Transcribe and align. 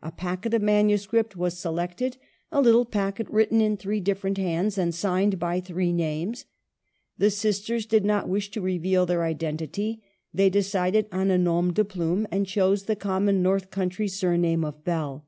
A 0.00 0.12
packet 0.12 0.54
of 0.54 0.62
manuscript 0.62 1.34
was 1.34 1.58
selected, 1.58 2.18
a 2.52 2.60
little 2.60 2.84
packet 2.84 3.28
written 3.28 3.60
in 3.60 3.76
three 3.76 3.98
different 3.98 4.38
hands 4.38 4.78
and 4.78 4.94
signed 4.94 5.40
by 5.40 5.58
three 5.58 5.92
names. 5.92 6.44
The 7.18 7.32
sisters 7.32 7.84
did 7.84 8.04
not 8.04 8.28
wish 8.28 8.48
to 8.52 8.60
reveal 8.60 9.06
their 9.06 9.24
identity; 9.24 10.04
they 10.32 10.50
decided 10.50 11.08
on 11.10 11.32
a 11.32 11.36
nom 11.38 11.72
de 11.72 11.84
plume, 11.84 12.28
and 12.30 12.46
chose 12.46 12.84
the 12.84 12.94
common 12.94 13.42
north 13.42 13.72
country, 13.72 14.06
surname 14.06 14.64
of 14.64 14.84
Bell. 14.84 15.26